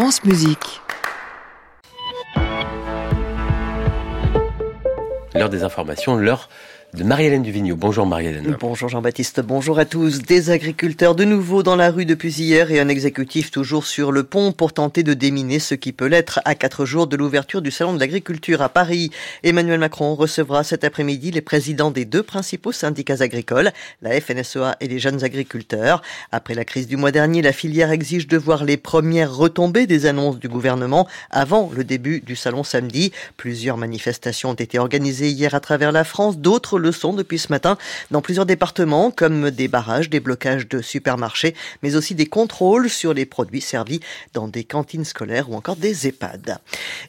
France 0.00 0.22
Musique. 0.22 0.80
L'heure 5.34 5.48
des 5.48 5.64
informations, 5.64 6.14
l'heure 6.14 6.48
de 6.94 7.04
Marie-Hélène 7.04 7.42
Duvigneau. 7.42 7.76
Bonjour 7.76 8.06
Marie-Hélène. 8.06 8.56
Bonjour 8.58 8.88
Jean-Baptiste, 8.88 9.40
bonjour 9.40 9.78
à 9.78 9.84
tous. 9.84 10.22
Des 10.22 10.50
agriculteurs 10.50 11.14
de 11.14 11.24
nouveau 11.24 11.62
dans 11.62 11.76
la 11.76 11.90
rue 11.90 12.06
depuis 12.06 12.32
hier 12.32 12.70
et 12.70 12.80
un 12.80 12.88
exécutif 12.88 13.50
toujours 13.50 13.86
sur 13.86 14.10
le 14.10 14.24
pont 14.24 14.52
pour 14.52 14.72
tenter 14.72 15.02
de 15.02 15.12
déminer 15.12 15.58
ce 15.58 15.74
qui 15.74 15.92
peut 15.92 16.06
l'être 16.06 16.40
à 16.46 16.54
quatre 16.54 16.86
jours 16.86 17.06
de 17.06 17.16
l'ouverture 17.16 17.60
du 17.60 17.70
Salon 17.70 17.92
de 17.92 18.00
l'agriculture 18.00 18.62
à 18.62 18.70
Paris. 18.70 19.10
Emmanuel 19.42 19.78
Macron 19.78 20.14
recevra 20.14 20.64
cet 20.64 20.82
après-midi 20.82 21.30
les 21.30 21.42
présidents 21.42 21.90
des 21.90 22.06
deux 22.06 22.22
principaux 22.22 22.72
syndicats 22.72 23.20
agricoles, 23.20 23.70
la 24.00 24.18
FNSEA 24.18 24.76
et 24.80 24.88
les 24.88 24.98
jeunes 24.98 25.24
agriculteurs. 25.24 26.00
Après 26.32 26.54
la 26.54 26.64
crise 26.64 26.86
du 26.86 26.96
mois 26.96 27.12
dernier, 27.12 27.42
la 27.42 27.52
filière 27.52 27.92
exige 27.92 28.26
de 28.28 28.38
voir 28.38 28.64
les 28.64 28.78
premières 28.78 29.34
retombées 29.34 29.86
des 29.86 30.06
annonces 30.06 30.38
du 30.38 30.48
gouvernement 30.48 31.06
avant 31.30 31.70
le 31.76 31.84
début 31.84 32.20
du 32.20 32.34
salon 32.34 32.64
samedi. 32.64 33.12
Plusieurs 33.36 33.76
manifestations 33.76 34.50
ont 34.50 34.54
été 34.54 34.78
organisées 34.78 35.28
hier 35.28 35.54
à 35.54 35.60
travers 35.60 35.92
la 35.92 36.04
France, 36.04 36.38
d'autres 36.38 36.77
le 36.78 36.92
sont 36.92 37.12
depuis 37.12 37.38
ce 37.38 37.50
matin 37.50 37.76
dans 38.10 38.22
plusieurs 38.22 38.46
départements, 38.46 39.10
comme 39.10 39.50
des 39.50 39.68
barrages, 39.68 40.10
des 40.10 40.20
blocages 40.20 40.68
de 40.68 40.80
supermarchés, 40.80 41.54
mais 41.82 41.96
aussi 41.96 42.14
des 42.14 42.26
contrôles 42.26 42.90
sur 42.90 43.14
les 43.14 43.26
produits 43.26 43.60
servis 43.60 44.00
dans 44.34 44.48
des 44.48 44.64
cantines 44.64 45.04
scolaires 45.04 45.50
ou 45.50 45.54
encore 45.54 45.76
des 45.76 46.06
EHPAD. 46.06 46.58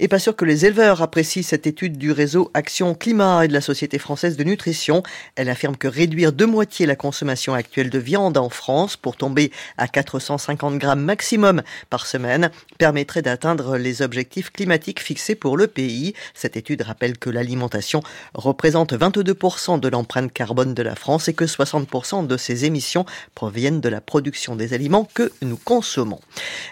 Et 0.00 0.08
pas 0.08 0.18
sûr 0.18 0.34
que 0.34 0.44
les 0.44 0.66
éleveurs 0.66 1.02
apprécient 1.02 1.42
cette 1.42 1.66
étude 1.66 1.98
du 1.98 2.12
réseau 2.12 2.50
Action 2.54 2.94
Climat 2.94 3.44
et 3.44 3.48
de 3.48 3.52
la 3.52 3.60
Société 3.60 3.98
française 3.98 4.36
de 4.36 4.44
nutrition. 4.44 5.02
Elle 5.36 5.48
affirme 5.48 5.76
que 5.76 5.88
réduire 5.88 6.32
de 6.32 6.44
moitié 6.44 6.86
la 6.86 6.96
consommation 6.96 7.54
actuelle 7.54 7.90
de 7.90 7.98
viande 7.98 8.38
en 8.38 8.48
France 8.48 8.96
pour 8.96 9.16
tomber 9.16 9.50
à 9.76 9.88
450 9.88 10.78
grammes 10.78 11.02
maximum 11.02 11.62
par 11.90 12.06
semaine 12.06 12.50
permettrait 12.78 13.22
d'atteindre 13.22 13.76
les 13.76 14.02
objectifs 14.02 14.50
climatiques 14.50 15.00
fixés 15.00 15.34
pour 15.34 15.56
le 15.56 15.66
pays. 15.66 16.14
Cette 16.34 16.56
étude 16.56 16.82
rappelle 16.82 17.18
que 17.18 17.30
l'alimentation 17.30 18.02
représente 18.34 18.92
22% 18.92 19.57
de 19.58 19.88
l'empreinte 19.88 20.32
carbone 20.32 20.72
de 20.72 20.82
la 20.84 20.94
France 20.94 21.26
et 21.26 21.34
que 21.34 21.44
60% 21.44 22.28
de 22.28 22.36
ces 22.36 22.64
émissions 22.64 23.04
proviennent 23.34 23.80
de 23.80 23.88
la 23.88 24.00
production 24.00 24.54
des 24.54 24.72
aliments 24.72 25.08
que 25.14 25.32
nous 25.42 25.56
consommons. 25.56 26.20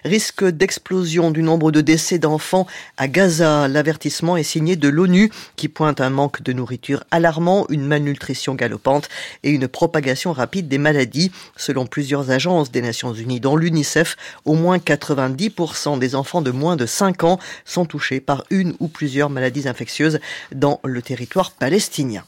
Risque 0.04 0.44
d'explosion 0.44 1.32
du 1.32 1.42
nombre 1.42 1.72
de 1.72 1.80
décès 1.80 2.18
d'enfants 2.18 2.68
à 2.96 3.08
Gaza. 3.08 3.66
L'avertissement 3.66 4.36
est 4.36 4.44
signé 4.44 4.76
de 4.76 4.88
l'ONU 4.88 5.32
qui 5.56 5.68
pointe 5.68 6.00
un 6.00 6.10
manque 6.10 6.42
de 6.42 6.52
nourriture 6.52 7.02
alarmant, 7.10 7.66
une 7.70 7.84
malnutrition 7.84 8.54
galopante 8.54 9.08
et 9.42 9.50
une 9.50 9.66
propagation 9.66 10.32
rapide 10.32 10.68
des 10.68 10.78
maladies. 10.78 11.32
Selon 11.56 11.86
plusieurs 11.86 12.30
agences 12.30 12.70
des 12.70 12.82
Nations 12.82 13.12
Unies, 13.12 13.40
dont 13.40 13.56
l'UNICEF, 13.56 14.16
au 14.44 14.54
moins 14.54 14.78
90% 14.78 15.98
des 15.98 16.14
enfants 16.14 16.40
de 16.40 16.52
moins 16.52 16.76
de 16.76 16.86
5 16.86 17.24
ans 17.24 17.40
sont 17.64 17.84
touchés 17.84 18.20
par 18.20 18.44
une 18.50 18.76
ou 18.78 18.86
plusieurs 18.86 19.28
maladies 19.28 19.66
infectieuses 19.66 20.20
dans 20.54 20.78
le 20.84 21.02
territoire 21.02 21.50
palestinien. 21.50 22.24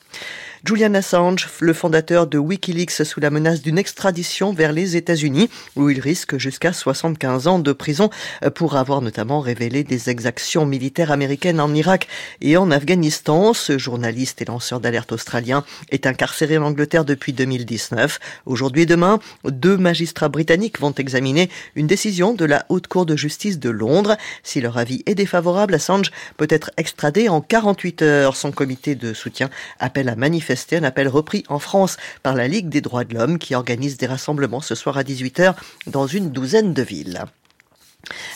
Julian 0.65 0.95
Assange, 0.95 1.49
le 1.61 1.73
fondateur 1.73 2.27
de 2.27 2.37
Wikileaks, 2.37 3.05
sous 3.05 3.21
la 3.21 3.31
menace 3.31 3.63
d'une 3.63 3.79
extradition 3.79 4.53
vers 4.53 4.73
les 4.73 4.97
États-Unis, 4.97 5.49
où 5.77 5.89
il 5.89 6.01
risque 6.01 6.37
jusqu'à 6.37 6.73
75 6.73 7.47
ans 7.47 7.59
de 7.61 7.73
prison 7.73 8.11
pour 8.57 8.75
avoir 8.75 9.01
notamment 9.01 9.39
révélé 9.41 9.85
des 9.85 10.11
exactions 10.11 10.67
militaires 10.67 11.13
américaines 11.13 11.61
en 11.61 11.73
Irak 11.73 12.09
et 12.41 12.57
en 12.57 12.73
Afghanistan. 12.73 13.55
Ce 13.55 13.79
journaliste 13.79 14.43
et 14.43 14.47
lanceur 14.47 14.81
d'alerte 14.81 15.13
australien 15.13 15.65
est 15.91 16.07
incarcéré 16.07 16.59
en 16.59 16.65
Angleterre 16.65 17.05
depuis 17.05 17.33
2019. 17.33 18.19
Aujourd'hui 18.45 18.83
et 18.83 18.87
demain, 18.87 19.21
deux 19.45 19.77
magistrats 19.77 20.29
britanniques 20.29 20.81
vont 20.81 20.93
examiner 20.93 21.51
une 21.77 21.87
décision 21.87 22.35
de 22.35 22.45
la 22.45 22.67
Haute 22.69 22.89
Cour 22.89 23.07
de 23.07 23.15
justice 23.15 23.61
de 23.61 23.71
Londres. 23.71 24.17
Si 24.43 24.61
leur 24.61 24.77
avis 24.77 25.05
est 25.07 25.15
défavorable, 25.15 25.75
Assange 25.75 26.11
peut 26.37 26.49
être 26.51 26.73
extradé 26.77 27.29
en 27.29 27.41
48 27.41 28.03
heures. 28.03 28.37
Son 28.37 28.51
comité 28.51 28.97
de 28.97 29.15
soutien 29.15 29.51
appelle 29.79 30.09
à 30.09 30.17
manifester 30.17 30.48
un 30.73 30.85
appel 30.85 31.09
repris 31.09 31.45
en 31.49 31.59
France 31.59 31.97
par 32.23 32.35
la 32.35 32.49
Ligue 32.49 32.69
des 32.69 32.81
droits 32.81 33.05
de 33.05 33.15
l'homme 33.15 33.39
qui 33.39 33.55
organise 33.55 33.97
des 33.97 34.07
rassemblements 34.07 34.61
ce 34.61 34.75
soir 34.75 34.97
à 34.97 35.03
18h 35.03 35.55
dans 35.87 36.07
une 36.07 36.31
douzaine 36.31 36.73
de 36.73 36.83
villes. 36.83 37.25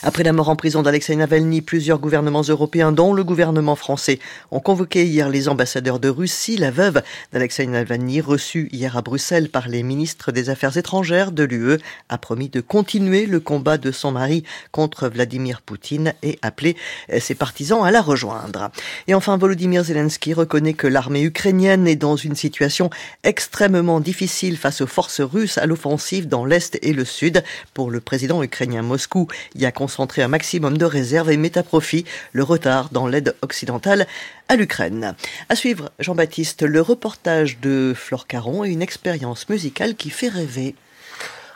Après 0.05 0.23
la 0.23 0.33
mort 0.33 0.49
en 0.49 0.57
prison 0.57 0.81
d'Alexei 0.81 1.15
Navalny, 1.15 1.61
plusieurs 1.61 1.97
gouvernements 1.97 2.41
européens, 2.41 2.91
dont 2.91 3.13
le 3.13 3.23
gouvernement 3.23 3.77
français, 3.77 4.19
ont 4.51 4.59
convoqué 4.59 5.05
hier 5.05 5.29
les 5.29 5.47
ambassadeurs 5.47 5.97
de 5.97 6.09
Russie. 6.09 6.57
La 6.57 6.71
veuve 6.71 7.01
d'Alexei 7.31 7.65
Navalny, 7.67 8.19
reçue 8.19 8.67
hier 8.73 8.97
à 8.97 9.01
Bruxelles 9.01 9.47
par 9.47 9.69
les 9.69 9.81
ministres 9.81 10.33
des 10.33 10.49
Affaires 10.49 10.75
étrangères 10.75 11.31
de 11.31 11.43
l'UE, 11.43 11.77
a 12.09 12.17
promis 12.17 12.49
de 12.49 12.59
continuer 12.59 13.25
le 13.25 13.39
combat 13.39 13.77
de 13.77 13.91
son 13.91 14.11
mari 14.11 14.43
contre 14.73 15.07
Vladimir 15.07 15.61
Poutine 15.61 16.13
et 16.21 16.37
appelé 16.41 16.75
ses 17.19 17.35
partisans 17.35 17.85
à 17.85 17.89
la 17.89 18.01
rejoindre. 18.01 18.71
Et 19.07 19.13
enfin, 19.13 19.37
Volodymyr 19.37 19.85
Zelensky 19.85 20.33
reconnaît 20.33 20.73
que 20.73 20.87
l'armée 20.87 21.23
ukrainienne 21.23 21.87
est 21.87 21.95
dans 21.95 22.17
une 22.17 22.35
situation 22.35 22.89
extrêmement 23.23 24.01
difficile 24.01 24.57
face 24.57 24.81
aux 24.81 24.87
forces 24.87 25.21
russes 25.21 25.57
à 25.57 25.65
l'offensive 25.65 26.27
dans 26.27 26.43
l'Est 26.43 26.77
et 26.81 26.91
le 26.91 27.05
Sud. 27.05 27.41
Pour 27.73 27.89
le 27.89 28.01
président 28.01 28.43
ukrainien 28.43 28.81
Moscou, 28.81 29.29
y 29.55 29.65
a 29.65 29.71
concentré 29.93 30.23
un 30.23 30.27
maximum 30.27 30.75
de 30.75 30.85
réserves 30.85 31.29
et 31.29 31.37
met 31.37 31.55
à 31.55 31.61
profit 31.61 32.03
le 32.31 32.41
retard 32.41 32.89
dans 32.91 33.05
l'aide 33.05 33.35
occidentale 33.43 34.07
à 34.49 34.55
l'Ukraine. 34.55 35.13
À 35.49 35.55
suivre, 35.55 35.91
Jean-Baptiste, 35.99 36.63
le 36.63 36.81
reportage 36.81 37.59
de 37.59 37.93
Flore 37.95 38.25
Caron 38.25 38.63
et 38.63 38.69
une 38.69 38.81
expérience 38.81 39.47
musicale 39.49 39.93
qui 39.93 40.09
fait 40.09 40.29
rêver. 40.29 40.73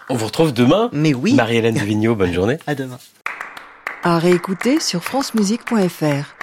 On 0.10 0.16
vous 0.16 0.28
retrouve 0.28 0.54
demain 0.54 0.92
Mais 0.94 1.16
oui 1.16 1.34
Marie-Hélène 1.34 1.74
Duvigneau, 1.74 2.14
bonne 2.14 2.32
journée. 2.32 2.60
À 2.68 2.76
demain. 2.76 3.00
À 4.04 4.20
réécouter 4.20 4.80
sur 4.80 5.04
francemusique.fr. 5.04 6.37